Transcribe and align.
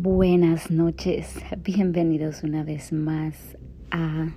Buenas 0.00 0.70
noches, 0.70 1.34
bienvenidos 1.64 2.44
una 2.44 2.62
vez 2.62 2.92
más 2.92 3.34
a 3.90 4.28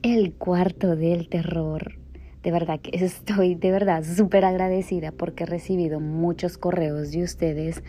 El 0.00 0.32
cuarto 0.32 0.96
del 0.96 1.28
terror. 1.28 1.98
De 2.42 2.50
verdad 2.50 2.80
que 2.80 3.04
estoy 3.04 3.54
de 3.54 3.70
verdad 3.70 4.02
súper 4.02 4.46
agradecida 4.46 5.12
porque 5.12 5.44
he 5.44 5.46
recibido 5.46 6.00
muchos 6.00 6.56
correos 6.56 7.10
de 7.12 7.22
ustedes 7.22 7.82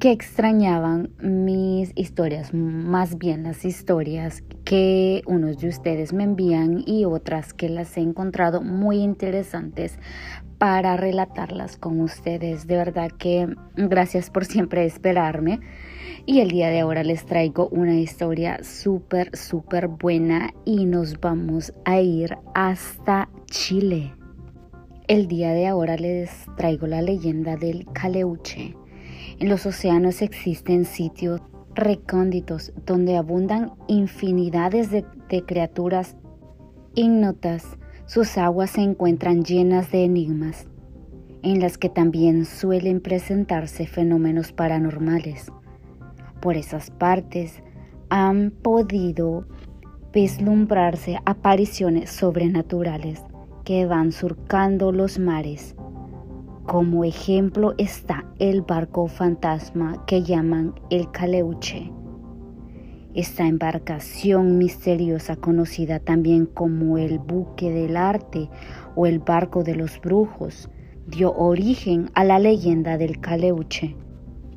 que 0.00 0.12
extrañaban 0.12 1.10
mis 1.20 1.92
historias, 1.94 2.54
más 2.54 3.18
bien 3.18 3.42
las 3.42 3.66
historias 3.66 4.42
que 4.66 5.22
unos 5.26 5.58
de 5.58 5.68
ustedes 5.68 6.12
me 6.12 6.24
envían 6.24 6.82
y 6.84 7.04
otras 7.04 7.54
que 7.54 7.68
las 7.70 7.96
he 7.96 8.00
encontrado 8.00 8.60
muy 8.60 8.98
interesantes 8.98 9.98
para 10.58 10.96
relatarlas 10.96 11.76
con 11.78 12.00
ustedes. 12.00 12.66
De 12.66 12.76
verdad 12.76 13.10
que 13.12 13.48
gracias 13.76 14.28
por 14.28 14.44
siempre 14.44 14.84
esperarme. 14.84 15.60
Y 16.26 16.40
el 16.40 16.50
día 16.50 16.68
de 16.68 16.80
ahora 16.80 17.04
les 17.04 17.24
traigo 17.24 17.68
una 17.68 17.94
historia 17.94 18.58
súper, 18.64 19.34
súper 19.36 19.86
buena 19.86 20.52
y 20.64 20.84
nos 20.84 21.20
vamos 21.20 21.72
a 21.84 22.00
ir 22.00 22.36
hasta 22.54 23.28
Chile. 23.46 24.12
El 25.06 25.28
día 25.28 25.52
de 25.52 25.68
ahora 25.68 25.96
les 25.96 26.30
traigo 26.56 26.88
la 26.88 27.00
leyenda 27.00 27.56
del 27.56 27.86
Caleuche 27.92 28.74
en 29.38 29.50
los 29.50 29.66
océanos 29.66 30.22
existen 30.22 30.86
sitios 30.86 31.42
recónditos 31.76 32.72
donde 32.84 33.16
abundan 33.16 33.72
infinidades 33.86 34.90
de, 34.90 35.04
criaturas 35.46 36.16
ignotas. 36.94 37.78
Sus 38.06 38.38
aguas 38.38 38.70
se 38.70 38.80
encuentran 38.80 39.44
llenas 39.44 39.90
de 39.92 40.04
enigmas, 40.04 40.66
en 41.42 41.60
las 41.60 41.78
que 41.78 41.88
también 41.88 42.44
suelen 42.44 43.00
presentarse 43.00 43.86
fenómenos 43.86 44.52
paranormales. 44.52 45.52
Por 46.40 46.56
esas 46.56 46.90
partes 46.90 47.62
han 48.08 48.50
podido 48.50 49.46
vislumbrarse 50.12 51.18
apariciones 51.24 52.10
sobrenaturales 52.10 53.22
que 53.64 53.86
van 53.86 54.12
surcando 54.12 54.92
los 54.92 55.18
mares 55.18 55.74
como 56.66 57.04
ejemplo 57.04 57.74
está 57.78 58.24
el 58.40 58.62
barco 58.62 59.06
fantasma 59.06 60.04
que 60.04 60.24
llaman 60.24 60.74
el 60.90 61.08
Caleuche. 61.12 61.92
Esta 63.14 63.46
embarcación 63.46 64.58
misteriosa 64.58 65.36
conocida 65.36 66.00
también 66.00 66.44
como 66.44 66.98
el 66.98 67.20
buque 67.20 67.70
del 67.70 67.96
arte 67.96 68.50
o 68.96 69.06
el 69.06 69.20
barco 69.20 69.62
de 69.62 69.76
los 69.76 70.00
brujos 70.00 70.68
dio 71.06 71.32
origen 71.36 72.10
a 72.14 72.24
la 72.24 72.40
leyenda 72.40 72.98
del 72.98 73.20
Caleuche. 73.20 73.96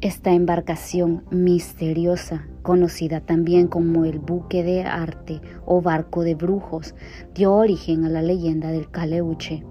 Esta 0.02 0.32
embarcación 0.32 1.26
misteriosa, 1.30 2.48
conocida 2.64 3.22
también 3.22 3.68
como 3.68 4.04
el 4.04 4.18
buque 4.18 4.64
de 4.64 4.82
arte 4.82 5.42
o 5.66 5.82
barco 5.82 6.24
de 6.24 6.34
brujos, 6.34 6.96
dio 7.36 7.54
origen 7.54 8.04
a 8.04 8.10
la 8.10 8.24
leyenda 8.24 8.72
del 8.72 8.90
Caleuche 8.90 9.64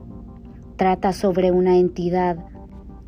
trata 0.79 1.13
sobre 1.13 1.51
una 1.51 1.77
entidad 1.77 2.39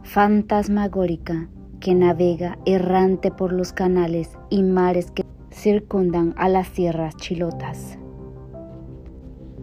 fantasmagórica 0.02 1.48
que 1.78 1.94
navega 1.94 2.58
errante 2.66 3.30
por 3.30 3.52
los 3.52 3.72
canales 3.72 4.36
y 4.50 4.64
mares 4.64 5.12
que 5.12 5.24
circundan 5.52 6.34
a 6.36 6.48
las 6.48 6.70
tierras 6.72 7.16
chilotas. 7.16 7.96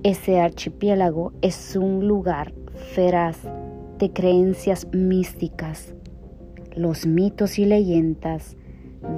Ese 0.03 0.39
archipiélago 0.39 1.33
es 1.41 1.75
un 1.75 2.08
lugar 2.08 2.53
feraz 2.95 3.39
de 3.99 4.14
creencias 4.14 4.88
místicas. 4.94 5.94
Los 6.75 7.05
mitos 7.05 7.59
y 7.59 7.66
leyendas 7.66 8.55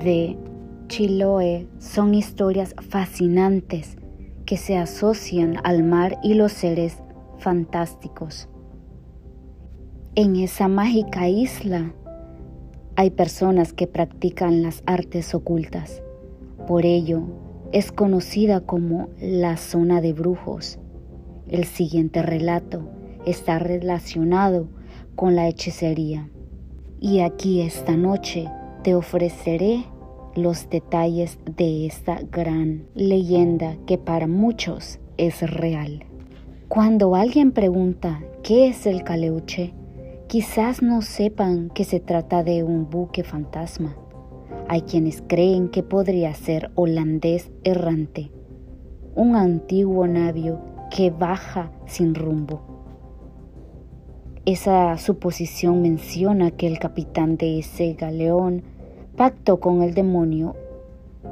de 0.03 0.35
Chiloé 0.87 1.67
son 1.77 2.15
historias 2.15 2.73
fascinantes 2.89 3.97
que 4.47 4.57
se 4.57 4.77
asocian 4.77 5.57
al 5.63 5.83
mar 5.83 6.17
y 6.23 6.33
los 6.33 6.53
seres 6.53 6.97
fantásticos. 7.37 8.49
En 10.15 10.35
esa 10.35 10.67
mágica 10.67 11.29
isla 11.29 11.93
hay 12.95 13.11
personas 13.11 13.73
que 13.73 13.85
practican 13.85 14.63
las 14.63 14.81
artes 14.87 15.35
ocultas. 15.35 16.01
Por 16.67 16.83
ello, 16.83 17.21
es 17.71 17.91
conocida 17.91 18.61
como 18.61 19.09
la 19.21 19.55
zona 19.57 20.01
de 20.01 20.13
brujos. 20.13 20.79
El 21.47 21.65
siguiente 21.65 22.23
relato 22.23 22.89
está 23.27 23.59
relacionado 23.59 24.67
con 25.15 25.35
la 25.35 25.47
hechicería. 25.47 26.27
Y 26.99 27.19
aquí 27.19 27.61
esta 27.61 27.95
noche 27.95 28.49
te 28.83 28.95
ofreceré 28.95 29.85
los 30.35 30.69
detalles 30.71 31.37
de 31.55 31.85
esta 31.85 32.19
gran 32.31 32.87
leyenda 32.95 33.77
que 33.85 33.99
para 33.99 34.25
muchos 34.25 34.99
es 35.17 35.47
real. 35.49 36.03
Cuando 36.67 37.15
alguien 37.15 37.51
pregunta 37.51 38.21
qué 38.43 38.67
es 38.67 38.87
el 38.87 39.03
caleuche, 39.03 39.73
Quizás 40.29 40.83
no 40.83 41.01
sepan 41.01 41.71
que 41.71 41.83
se 41.83 41.99
trata 41.99 42.43
de 42.43 42.61
un 42.61 42.87
buque 42.87 43.23
fantasma. 43.23 43.95
Hay 44.67 44.83
quienes 44.83 45.23
creen 45.25 45.69
que 45.69 45.81
podría 45.81 46.35
ser 46.35 46.69
holandés 46.75 47.49
errante, 47.63 48.29
un 49.15 49.35
antiguo 49.35 50.05
navío 50.05 50.59
que 50.95 51.09
baja 51.09 51.71
sin 51.87 52.13
rumbo. 52.13 52.61
Esa 54.45 54.99
suposición 54.99 55.81
menciona 55.81 56.51
que 56.51 56.67
el 56.67 56.77
capitán 56.77 57.35
de 57.35 57.57
ese 57.57 57.95
galeón 57.95 58.61
pactó 59.15 59.59
con 59.59 59.81
el 59.81 59.95
demonio 59.95 60.55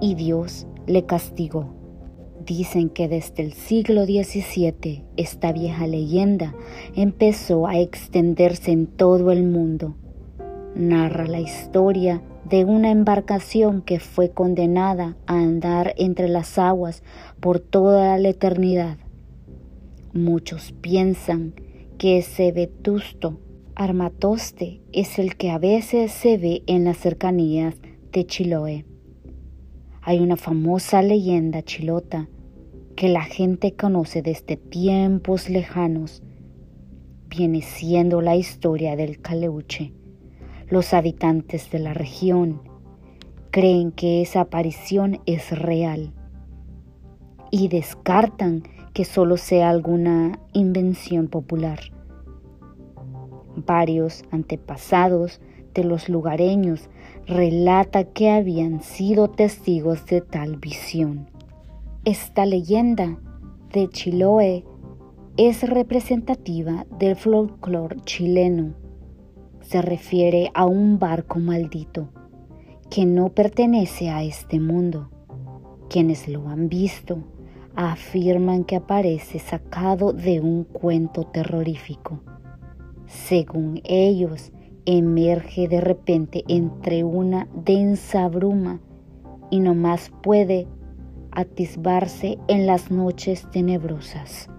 y 0.02 0.16
Dios 0.16 0.66
le 0.88 1.06
castigó. 1.06 1.77
Dicen 2.48 2.90
que 2.90 3.10
desde 3.10 3.44
el 3.44 3.52
siglo 3.52 4.06
XVII 4.06 5.04
esta 5.18 5.52
vieja 5.52 5.86
leyenda 5.86 6.56
empezó 6.96 7.68
a 7.68 7.78
extenderse 7.78 8.72
en 8.72 8.88
todo 8.88 9.34
el 9.34 9.44
mundo. 9.44 9.98
Narra 10.74 11.28
la 11.28 11.42
historia 11.42 12.24
de 12.50 12.64
una 12.64 12.90
embarcación 12.90 13.82
que 13.82 14.00
fue 14.00 14.32
condenada 14.32 15.18
a 15.26 15.34
andar 15.34 15.94
entre 15.98 16.30
las 16.30 16.58
aguas 16.58 17.04
por 17.42 17.60
toda 17.60 18.18
la 18.18 18.30
eternidad. 18.30 18.98
Muchos 20.14 20.74
piensan 20.80 21.54
que 21.98 22.20
ese 22.20 22.54
vetusto 22.54 23.42
armatoste 23.76 24.80
es 24.94 25.20
el 25.20 25.36
que 25.36 25.50
a 25.50 25.58
veces 25.58 26.14
se 26.14 26.38
ve 26.38 26.64
en 26.66 26.86
las 26.86 26.96
cercanías 26.96 27.76
de 28.14 28.26
Chiloé. 28.26 28.86
Hay 30.02 30.20
una 30.20 30.38
famosa 30.38 31.02
leyenda 31.02 31.62
chilota 31.62 32.30
que 32.98 33.10
la 33.10 33.22
gente 33.22 33.76
conoce 33.76 34.24
desde 34.24 34.58
tiempos 34.58 35.52
lejanos 35.52 36.24
viene 37.30 37.62
siendo 37.62 38.22
la 38.22 38.36
historia 38.36 38.96
del 38.96 39.22
Caleuche. 39.22 39.94
Los 40.68 40.96
habitantes 40.96 41.70
de 41.70 41.78
la 41.78 41.94
región 41.94 42.60
creen 43.52 43.92
que 43.92 44.24
esa 44.24 44.42
aparición 44.42 45.22
es 45.28 45.52
real 45.52 46.12
y 47.52 47.68
descartan 47.68 48.64
que 48.94 49.06
solo 49.06 49.38
sea 49.38 49.70
alguna 49.70 50.40
invención 50.54 51.28
popular. 51.28 51.80
Varios 53.58 54.24
antepasados 54.32 55.40
de 55.76 55.84
los 55.84 56.10
lugareños 56.10 56.90
relata 57.28 58.06
que 58.06 58.32
habían 58.32 58.82
sido 58.82 59.28
testigos 59.28 60.04
de 60.08 60.22
tal 60.22 60.56
visión. 60.56 61.37
Esta 62.08 62.46
leyenda 62.46 63.20
de 63.74 63.90
Chiloé 63.90 64.64
es 65.36 65.70
representativa 65.70 66.86
del 66.98 67.18
folclore 67.18 67.98
chileno. 68.06 68.76
Se 69.60 69.82
refiere 69.82 70.50
a 70.54 70.66
un 70.66 71.00
barco 71.00 71.38
maldito 71.40 72.08
que 72.90 73.06
no 73.06 73.28
pertenece 73.28 74.10
a 74.10 74.24
este 74.24 74.58
mundo. 74.58 75.10
Quienes 75.90 76.30
lo 76.30 76.48
han 76.48 76.70
visto 76.70 77.26
afirman 77.76 78.64
que 78.64 78.78
aparece 78.78 79.40
sacado 79.40 80.14
de 80.14 80.40
un 80.40 80.64
cuento 80.64 81.26
terrorífico. 81.26 82.22
Según 83.06 83.82
ellos, 83.84 84.54
emerge 84.86 85.68
de 85.68 85.82
repente 85.82 86.46
entre 86.48 87.04
una 87.04 87.50
densa 87.54 88.30
bruma 88.30 88.80
y 89.52 89.60
no 89.60 89.76
más 89.76 90.10
puede 90.24 90.68
atisbarse 91.38 92.40
en 92.48 92.66
las 92.66 92.90
noches 92.90 93.48
tenebrosas. 93.52 94.50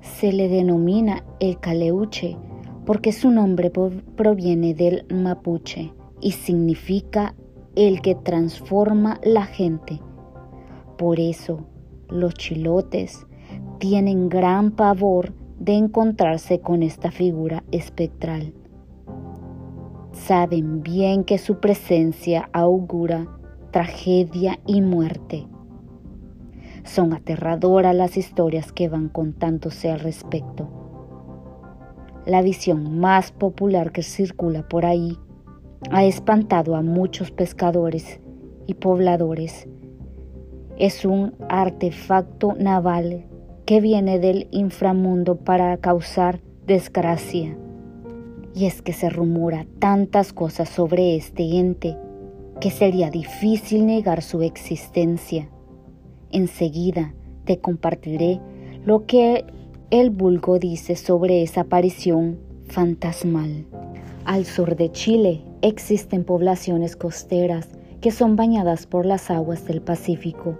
Se 0.00 0.32
le 0.32 0.48
denomina 0.48 1.22
el 1.38 1.60
caleuche 1.60 2.38
porque 2.86 3.12
su 3.12 3.30
nombre 3.30 3.70
proviene 4.16 4.72
del 4.72 5.04
mapuche 5.10 5.92
y 6.22 6.32
significa 6.32 7.34
el 7.76 8.00
que 8.00 8.14
transforma 8.14 9.20
la 9.22 9.44
gente. 9.44 10.00
Por 10.96 11.20
eso, 11.20 11.66
los 12.08 12.32
chilotes 12.32 13.26
tienen 13.78 14.30
gran 14.30 14.70
pavor 14.70 15.34
de 15.60 15.74
encontrarse 15.74 16.60
con 16.60 16.82
esta 16.82 17.10
figura 17.10 17.64
espectral. 17.70 18.54
Saben 20.12 20.82
bien 20.82 21.24
que 21.24 21.36
su 21.36 21.60
presencia 21.60 22.48
augura 22.54 23.28
tragedia 23.72 24.58
y 24.66 24.80
muerte. 24.80 25.46
Son 26.88 27.12
aterradoras 27.12 27.94
las 27.94 28.16
historias 28.16 28.72
que 28.72 28.88
van 28.88 29.10
contándose 29.10 29.90
al 29.90 30.00
respecto. 30.00 30.70
La 32.24 32.40
visión 32.40 32.98
más 32.98 33.30
popular 33.30 33.92
que 33.92 34.02
circula 34.02 34.66
por 34.66 34.86
ahí 34.86 35.18
ha 35.90 36.04
espantado 36.04 36.76
a 36.76 36.82
muchos 36.82 37.30
pescadores 37.30 38.20
y 38.66 38.72
pobladores. 38.72 39.68
Es 40.78 41.04
un 41.04 41.34
artefacto 41.50 42.54
naval 42.54 43.26
que 43.66 43.82
viene 43.82 44.18
del 44.18 44.48
inframundo 44.50 45.36
para 45.36 45.76
causar 45.76 46.40
desgracia. 46.66 47.54
Y 48.54 48.64
es 48.64 48.80
que 48.80 48.94
se 48.94 49.10
rumora 49.10 49.66
tantas 49.78 50.32
cosas 50.32 50.70
sobre 50.70 51.16
este 51.16 51.58
ente 51.58 51.98
que 52.62 52.70
sería 52.70 53.10
difícil 53.10 53.84
negar 53.84 54.22
su 54.22 54.40
existencia. 54.40 55.50
Enseguida 56.30 57.14
te 57.44 57.58
compartiré 57.58 58.40
lo 58.84 59.06
que 59.06 59.44
el 59.90 60.10
vulgo 60.10 60.58
dice 60.58 60.96
sobre 60.96 61.42
esa 61.42 61.62
aparición 61.62 62.38
fantasmal. 62.66 63.66
Al 64.24 64.44
sur 64.44 64.76
de 64.76 64.92
Chile 64.92 65.42
existen 65.62 66.24
poblaciones 66.24 66.96
costeras 66.96 67.70
que 68.02 68.10
son 68.10 68.36
bañadas 68.36 68.86
por 68.86 69.06
las 69.06 69.30
aguas 69.30 69.64
del 69.66 69.80
Pacífico. 69.80 70.58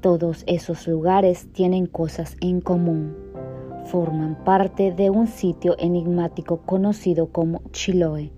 Todos 0.00 0.42
esos 0.46 0.86
lugares 0.88 1.46
tienen 1.52 1.86
cosas 1.86 2.36
en 2.40 2.60
común. 2.60 3.16
Forman 3.86 4.42
parte 4.44 4.92
de 4.92 5.10
un 5.10 5.28
sitio 5.28 5.76
enigmático 5.78 6.62
conocido 6.62 7.28
como 7.28 7.62
Chiloé. 7.70 8.32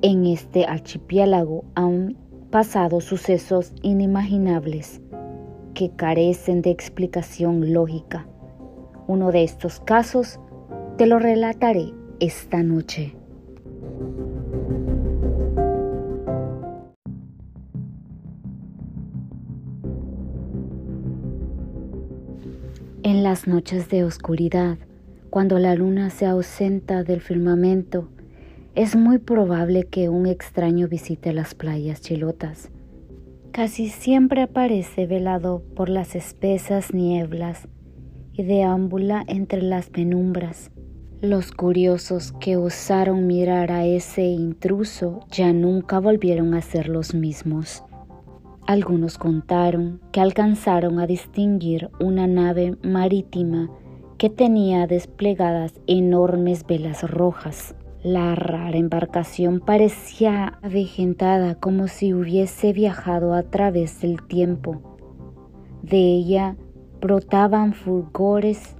En 0.00 0.26
este 0.26 0.66
archipiélago 0.66 1.64
han 1.74 2.16
pasado 2.50 3.00
sucesos 3.00 3.72
inimaginables 3.82 5.00
que 5.74 5.90
carecen 5.90 6.62
de 6.62 6.70
explicación 6.70 7.72
lógica. 7.72 8.26
Uno 9.06 9.32
de 9.32 9.44
estos 9.44 9.80
casos 9.80 10.40
te 10.96 11.06
lo 11.06 11.18
relataré 11.18 11.92
esta 12.20 12.62
noche. 12.62 13.14
En 23.02 23.22
las 23.22 23.46
noches 23.46 23.90
de 23.90 24.04
oscuridad, 24.04 24.78
cuando 25.28 25.58
la 25.58 25.74
luna 25.74 26.08
se 26.10 26.24
ausenta 26.24 27.02
del 27.02 27.20
firmamento, 27.20 28.08
es 28.74 28.96
muy 28.96 29.18
probable 29.18 29.84
que 29.84 30.08
un 30.08 30.26
extraño 30.26 30.88
visite 30.88 31.32
las 31.32 31.54
playas 31.54 32.00
chilotas. 32.00 32.70
Casi 33.54 33.88
siempre 33.88 34.42
aparece 34.42 35.06
velado 35.06 35.62
por 35.76 35.88
las 35.88 36.16
espesas 36.16 36.92
nieblas 36.92 37.68
y 38.32 38.42
deambula 38.42 39.22
entre 39.28 39.62
las 39.62 39.90
penumbras. 39.90 40.72
Los 41.20 41.52
curiosos 41.52 42.32
que 42.40 42.56
osaron 42.56 43.28
mirar 43.28 43.70
a 43.70 43.86
ese 43.86 44.24
intruso 44.24 45.20
ya 45.30 45.52
nunca 45.52 46.00
volvieron 46.00 46.54
a 46.54 46.62
ser 46.62 46.88
los 46.88 47.14
mismos. 47.14 47.84
Algunos 48.66 49.18
contaron 49.18 50.00
que 50.10 50.20
alcanzaron 50.20 50.98
a 50.98 51.06
distinguir 51.06 51.90
una 52.00 52.26
nave 52.26 52.76
marítima 52.82 53.70
que 54.18 54.30
tenía 54.30 54.88
desplegadas 54.88 55.74
enormes 55.86 56.66
velas 56.66 57.08
rojas. 57.08 57.76
La 58.04 58.34
rara 58.34 58.76
embarcación 58.76 59.60
parecía 59.60 60.58
avejentada 60.60 61.54
como 61.54 61.88
si 61.88 62.12
hubiese 62.12 62.74
viajado 62.74 63.32
a 63.32 63.44
través 63.44 64.02
del 64.02 64.20
tiempo. 64.20 64.98
De 65.80 65.96
ella 65.96 66.54
brotaban 67.00 67.72
fulgores 67.72 68.76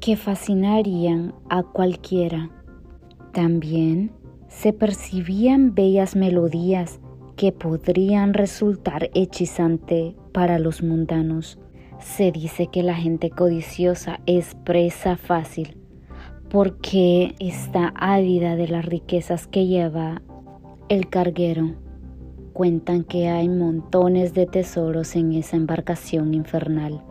que 0.00 0.16
fascinarían 0.16 1.34
a 1.50 1.64
cualquiera. 1.64 2.48
También 3.34 4.12
se 4.48 4.72
percibían 4.72 5.74
bellas 5.74 6.16
melodías 6.16 6.98
que 7.36 7.52
podrían 7.52 8.32
resultar 8.32 9.10
hechizante 9.12 10.16
para 10.32 10.58
los 10.58 10.82
mundanos. 10.82 11.58
Se 11.98 12.32
dice 12.32 12.68
que 12.68 12.82
la 12.82 12.94
gente 12.94 13.28
codiciosa 13.28 14.20
es 14.24 14.54
presa 14.64 15.18
fácil 15.18 15.81
porque 16.52 17.34
está 17.38 17.94
ávida 17.96 18.56
de 18.56 18.68
las 18.68 18.84
riquezas 18.84 19.46
que 19.46 19.66
lleva 19.66 20.20
el 20.90 21.08
carguero. 21.08 21.76
Cuentan 22.52 23.04
que 23.04 23.30
hay 23.30 23.48
montones 23.48 24.34
de 24.34 24.44
tesoros 24.44 25.16
en 25.16 25.32
esa 25.32 25.56
embarcación 25.56 26.34
infernal. 26.34 27.02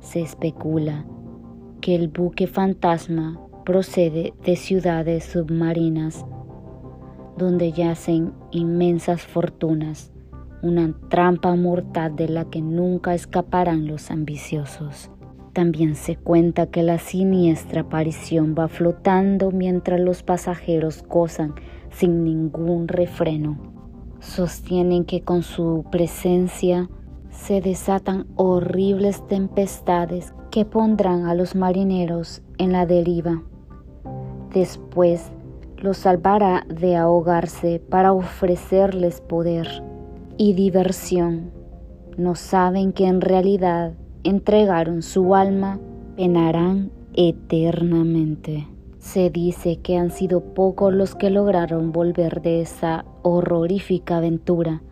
Se 0.00 0.20
especula 0.22 1.06
que 1.80 1.94
el 1.94 2.08
buque 2.08 2.48
fantasma 2.48 3.40
procede 3.64 4.34
de 4.44 4.56
ciudades 4.56 5.22
submarinas 5.22 6.26
donde 7.36 7.70
yacen 7.70 8.32
inmensas 8.50 9.22
fortunas, 9.22 10.10
una 10.62 10.92
trampa 11.10 11.54
mortal 11.54 12.16
de 12.16 12.28
la 12.28 12.46
que 12.46 12.60
nunca 12.60 13.14
escaparán 13.14 13.86
los 13.86 14.10
ambiciosos. 14.10 15.11
También 15.52 15.96
se 15.96 16.16
cuenta 16.16 16.66
que 16.66 16.82
la 16.82 16.98
siniestra 16.98 17.82
aparición 17.82 18.54
va 18.58 18.68
flotando 18.68 19.50
mientras 19.50 20.00
los 20.00 20.22
pasajeros 20.22 21.04
gozan 21.06 21.54
sin 21.90 22.24
ningún 22.24 22.88
refreno. 22.88 23.58
Sostienen 24.20 25.04
que 25.04 25.22
con 25.22 25.42
su 25.42 25.84
presencia 25.90 26.88
se 27.30 27.60
desatan 27.60 28.26
horribles 28.36 29.26
tempestades 29.26 30.32
que 30.50 30.64
pondrán 30.64 31.26
a 31.26 31.34
los 31.34 31.54
marineros 31.54 32.40
en 32.56 32.72
la 32.72 32.86
deriva. 32.86 33.42
Después 34.54 35.32
los 35.76 35.98
salvará 35.98 36.64
de 36.68 36.96
ahogarse 36.96 37.78
para 37.90 38.12
ofrecerles 38.12 39.20
poder 39.20 39.68
y 40.38 40.54
diversión. 40.54 41.50
No 42.16 42.36
saben 42.36 42.92
que 42.92 43.06
en 43.06 43.20
realidad 43.20 43.94
entregaron 44.24 45.02
su 45.02 45.34
alma, 45.34 45.78
penarán 46.16 46.90
eternamente. 47.14 48.68
Se 48.98 49.30
dice 49.30 49.76
que 49.76 49.96
han 49.96 50.10
sido 50.10 50.40
pocos 50.54 50.92
los 50.92 51.14
que 51.14 51.30
lograron 51.30 51.92
volver 51.92 52.40
de 52.42 52.60
esa 52.60 53.04
horrorífica 53.22 54.18
aventura. 54.18 54.82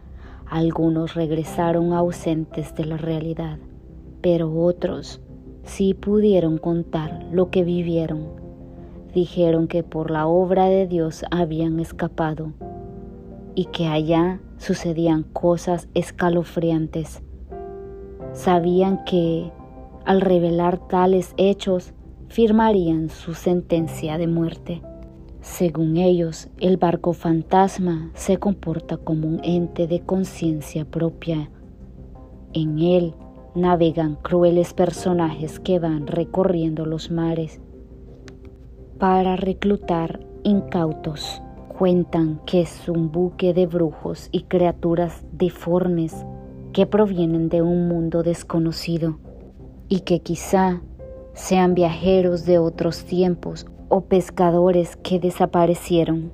Algunos 0.46 1.14
regresaron 1.14 1.92
ausentes 1.92 2.74
de 2.74 2.84
la 2.86 2.96
realidad, 2.96 3.58
pero 4.20 4.52
otros 4.52 5.20
sí 5.62 5.94
pudieron 5.94 6.58
contar 6.58 7.26
lo 7.30 7.50
que 7.50 7.62
vivieron 7.62 8.40
dijeron 9.12 9.66
que 9.66 9.82
por 9.82 10.10
la 10.10 10.26
obra 10.26 10.66
de 10.66 10.86
Dios 10.86 11.24
habían 11.30 11.80
escapado 11.80 12.52
y 13.54 13.66
que 13.66 13.86
allá 13.86 14.40
sucedían 14.58 15.24
cosas 15.24 15.88
escalofriantes. 15.94 17.22
Sabían 18.32 19.04
que 19.04 19.50
al 20.04 20.20
revelar 20.20 20.78
tales 20.88 21.34
hechos 21.36 21.92
firmarían 22.28 23.10
su 23.10 23.34
sentencia 23.34 24.18
de 24.18 24.26
muerte. 24.26 24.82
Según 25.40 25.96
ellos, 25.96 26.48
el 26.58 26.76
barco 26.76 27.12
fantasma 27.12 28.10
se 28.14 28.38
comporta 28.38 28.98
como 28.98 29.26
un 29.26 29.40
ente 29.42 29.86
de 29.86 30.00
conciencia 30.00 30.84
propia. 30.84 31.50
En 32.52 32.78
él 32.78 33.14
navegan 33.54 34.16
crueles 34.16 34.74
personajes 34.74 35.58
que 35.58 35.78
van 35.78 36.06
recorriendo 36.06 36.86
los 36.86 37.10
mares 37.10 37.60
para 38.98 39.36
reclutar 39.36 40.20
incautos. 40.44 41.42
Cuentan 41.78 42.40
que 42.44 42.60
es 42.60 42.88
un 42.88 43.10
buque 43.10 43.54
de 43.54 43.66
brujos 43.66 44.28
y 44.30 44.42
criaturas 44.42 45.24
deformes 45.32 46.26
que 46.72 46.86
provienen 46.86 47.48
de 47.48 47.62
un 47.62 47.88
mundo 47.88 48.22
desconocido 48.22 49.18
y 49.88 50.00
que 50.00 50.20
quizá 50.20 50.80
sean 51.34 51.74
viajeros 51.74 52.44
de 52.44 52.58
otros 52.58 53.04
tiempos 53.04 53.66
o 53.88 54.02
pescadores 54.02 54.96
que 54.96 55.18
desaparecieron. 55.18 56.32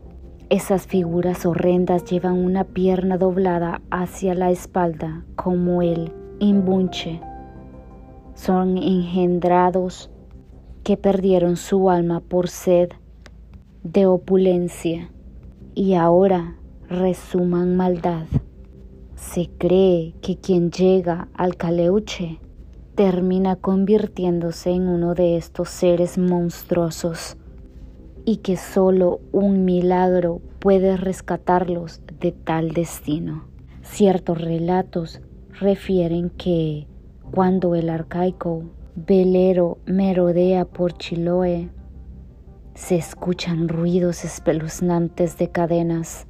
Esas 0.49 0.87
figuras 0.87 1.45
horrendas 1.47 2.05
llevan 2.05 2.35
una 2.35 2.65
pierna 2.65 3.19
doblada 3.19 3.81
hacia 3.91 4.35
la 4.35 4.51
espalda 4.51 5.25
como 5.35 5.83
el 5.83 6.13
imbunche. 6.39 7.21
Son 8.35 8.79
engendrados 8.79 10.11
que 10.85 10.97
perdieron 10.97 11.57
su 11.57 11.91
alma 11.91 12.21
por 12.21 12.49
sed 12.49 12.91
de 13.83 14.07
opulencia 14.07 15.11
y 15.75 15.95
ahora 15.95 16.57
resuman 16.89 17.77
maldad. 17.77 18.27
Se 19.17 19.49
cree 19.59 20.15
que 20.23 20.37
quien 20.37 20.71
llega 20.71 21.29
al 21.35 21.57
caleuche 21.57 22.39
termina 22.95 23.57
convirtiéndose 23.57 24.71
en 24.71 24.89
uno 24.89 25.15
de 25.15 25.37
estos 25.37 25.69
seres 25.69 26.19
monstruosos 26.19 27.37
y 28.25 28.39
que 28.39 28.57
solo 28.57 29.21
un 29.33 29.65
milagro 29.65 30.41
puede 30.59 30.97
rescatarlos 30.97 32.01
de 32.21 32.33
tal 32.33 32.73
destino. 32.73 33.45
Ciertos 33.83 34.41
relatos 34.41 35.21
refieren 35.61 36.31
que 36.31 36.87
cuando 37.31 37.75
el 37.75 37.89
arcaico 37.89 38.65
velero 38.95 39.79
merodea 39.87 40.65
por 40.65 40.93
Chiloé, 40.93 41.71
se 42.75 42.97
escuchan 42.97 43.69
ruidos 43.69 44.25
espeluznantes 44.25 45.39
de 45.39 45.51
cadenas. 45.51 46.27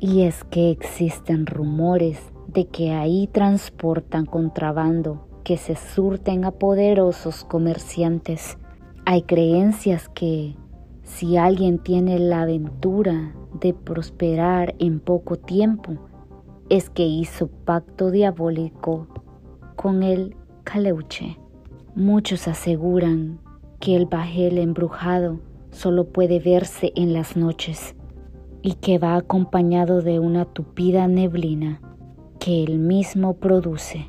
Y 0.00 0.22
es 0.22 0.44
que 0.44 0.70
existen 0.70 1.46
rumores 1.46 2.20
de 2.48 2.66
que 2.66 2.92
ahí 2.92 3.28
transportan 3.28 4.26
contrabando 4.26 5.26
que 5.44 5.56
se 5.56 5.76
surten 5.76 6.44
a 6.44 6.50
poderosos 6.52 7.44
comerciantes. 7.44 8.58
Hay 9.04 9.22
creencias 9.22 10.08
que 10.08 10.56
si 11.02 11.36
alguien 11.36 11.78
tiene 11.78 12.18
la 12.18 12.42
aventura 12.42 13.34
de 13.60 13.74
prosperar 13.74 14.74
en 14.78 15.00
poco 15.00 15.36
tiempo, 15.36 15.98
es 16.70 16.88
que 16.88 17.04
hizo 17.04 17.48
pacto 17.48 18.10
diabólico 18.10 19.06
con 19.76 20.02
el 20.02 20.34
caleuche. 20.64 21.38
Muchos 21.94 22.48
aseguran 22.48 23.38
que 23.80 23.96
el 23.96 24.06
bajel 24.06 24.58
embrujado 24.58 25.40
solo 25.70 26.08
puede 26.08 26.40
verse 26.40 26.92
en 26.96 27.12
las 27.12 27.36
noches 27.36 27.94
y 28.64 28.72
que 28.72 28.98
va 28.98 29.14
acompañado 29.14 30.00
de 30.00 30.18
una 30.18 30.46
tupida 30.46 31.06
neblina 31.06 31.82
que 32.40 32.64
él 32.64 32.78
mismo 32.78 33.34
produce. 33.34 34.08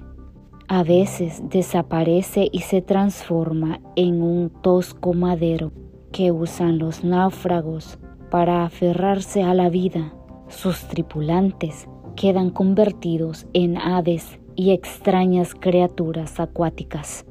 A 0.70 0.82
veces 0.82 1.44
desaparece 1.50 2.48
y 2.52 2.62
se 2.62 2.82
transforma 2.82 3.82
en 3.98 4.22
un 4.24 4.50
tosco 4.50 5.14
madero 5.14 5.74
que 6.14 6.32
usan 6.32 6.80
los 6.80 7.04
náufragos 7.04 8.00
para 8.32 8.64
aferrarse 8.64 9.44
a 9.44 9.54
la 9.54 9.70
vida. 9.70 10.14
Sus 10.48 10.88
tripulantes 10.88 11.90
quedan 12.16 12.50
convertidos 12.50 13.48
en 13.52 13.78
aves 13.78 14.40
y 14.56 14.72
extrañas 14.72 15.54
criaturas 15.54 16.40
acuáticas. 16.40 17.26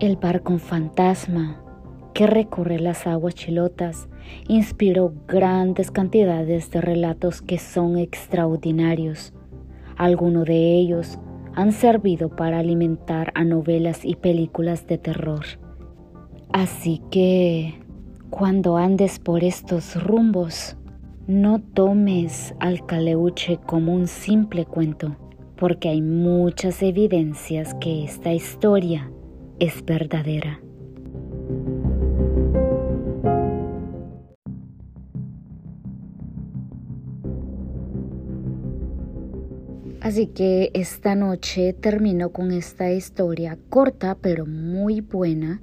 El 0.00 0.16
barco 0.16 0.58
fantasma 0.58 1.62
que 2.18 2.26
recorre 2.26 2.80
las 2.80 3.06
aguas 3.06 3.36
chilotas 3.36 4.08
inspiró 4.48 5.12
grandes 5.28 5.92
cantidades 5.92 6.68
de 6.72 6.80
relatos 6.80 7.42
que 7.42 7.58
son 7.58 7.96
extraordinarios. 7.96 9.32
Algunos 9.96 10.46
de 10.46 10.74
ellos 10.74 11.20
han 11.54 11.70
servido 11.70 12.28
para 12.28 12.58
alimentar 12.58 13.30
a 13.36 13.44
novelas 13.44 14.04
y 14.04 14.16
películas 14.16 14.84
de 14.88 14.98
terror. 14.98 15.44
Así 16.52 17.00
que, 17.12 17.80
cuando 18.30 18.78
andes 18.78 19.20
por 19.20 19.44
estos 19.44 19.94
rumbos, 20.02 20.76
no 21.28 21.60
tomes 21.60 22.52
al 22.58 22.84
caleuche 22.84 23.60
como 23.64 23.94
un 23.94 24.08
simple 24.08 24.64
cuento, 24.64 25.14
porque 25.56 25.90
hay 25.90 26.02
muchas 26.02 26.82
evidencias 26.82 27.74
que 27.74 28.02
esta 28.02 28.32
historia 28.32 29.08
es 29.60 29.84
verdadera. 29.84 30.60
Así 40.08 40.28
que 40.28 40.70
esta 40.72 41.14
noche 41.14 41.74
termino 41.74 42.30
con 42.30 42.50
esta 42.50 42.90
historia 42.90 43.58
corta 43.68 44.16
pero 44.18 44.46
muy 44.46 45.02
buena 45.02 45.60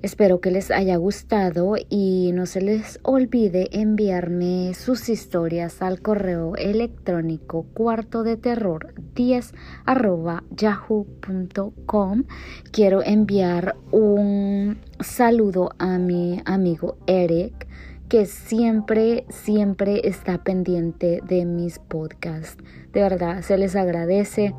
Espero 0.00 0.40
que 0.40 0.52
les 0.52 0.70
haya 0.70 0.96
gustado 0.96 1.74
y 1.90 2.30
no 2.32 2.46
se 2.46 2.60
les 2.60 3.00
olvide 3.02 3.68
enviarme 3.72 4.72
sus 4.74 5.08
historias 5.08 5.82
al 5.82 6.00
correo 6.00 6.54
electrónico 6.54 7.66
cuarto 7.74 8.22
de 8.22 8.36
terror 8.36 8.94
10 9.16 9.52
arroba 9.86 10.44
yahoo.com. 10.50 12.24
Quiero 12.70 13.02
enviar 13.02 13.74
un 13.90 14.78
saludo 15.00 15.72
a 15.78 15.98
mi 15.98 16.40
amigo 16.44 16.96
Eric 17.08 17.66
que 18.08 18.26
siempre, 18.26 19.24
siempre 19.28 20.00
está 20.04 20.42
pendiente 20.42 21.20
de 21.26 21.44
mis 21.44 21.78
podcasts. 21.78 22.56
De 22.92 23.00
verdad, 23.00 23.42
se 23.42 23.58
les 23.58 23.76
agradece 23.76 24.54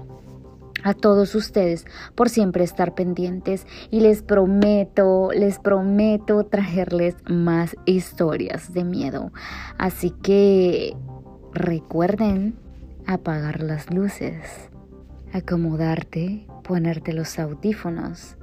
a 0.84 0.94
todos 0.94 1.36
ustedes 1.36 1.86
por 2.16 2.30
siempre 2.30 2.64
estar 2.64 2.96
pendientes 2.96 3.66
y 3.92 4.00
les 4.00 4.22
prometo, 4.22 5.32
les 5.34 5.60
prometo 5.60 6.46
traerles 6.46 7.16
más 7.28 7.76
historias 7.86 8.74
de 8.74 8.84
miedo. 8.84 9.32
Así 9.78 10.12
que 10.12 10.96
recuerden 11.54 12.56
apagar 13.06 13.62
las 13.62 13.92
luces, 13.94 14.70
acomodarte, 15.34 16.48
ponerte 16.64 17.14
los 17.14 17.40
audífonos 17.40 18.38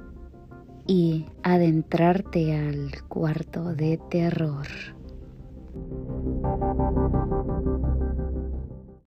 y 0.85 1.25
adentrarte 1.43 2.55
al 2.55 3.03
cuarto 3.07 3.73
de 3.73 3.99
terror. 4.09 4.96
Thank 6.59 7.47
you. 7.47 7.56